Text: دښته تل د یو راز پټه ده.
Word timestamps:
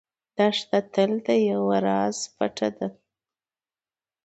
دښته 0.37 0.79
تل 0.93 1.11
د 1.25 1.27
یو 1.49 1.63
راز 1.85 2.17
پټه 2.35 2.69
ده. 2.77 2.87